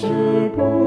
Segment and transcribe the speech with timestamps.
[0.00, 0.06] 是
[0.56, 0.79] 不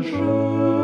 [0.00, 0.79] дрожать.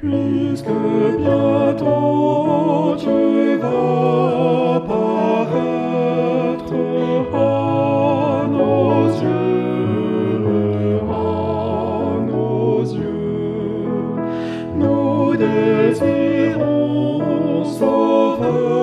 [0.00, 0.70] puisque
[1.18, 6.74] bientôt tu vas paraître
[7.34, 10.40] à nos yeux,
[11.10, 14.16] à nos yeux,
[14.76, 16.84] nous désirons
[17.64, 18.77] sauver.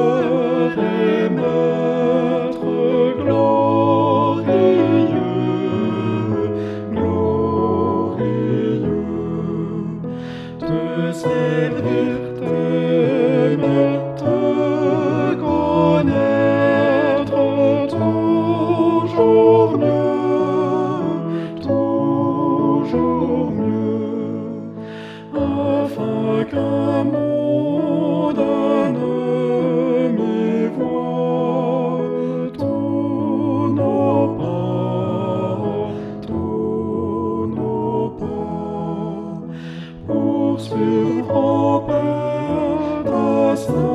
[40.70, 43.95] We hope and us.